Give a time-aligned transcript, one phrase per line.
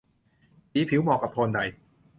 [0.71, 1.59] สีผิวเหมาะกับโทนใด